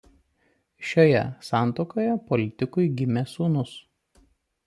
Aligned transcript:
Šioje 0.91 1.19
santuokoje 1.49 2.15
politikui 2.31 2.87
gimė 3.01 3.25
sūnus. 3.35 3.77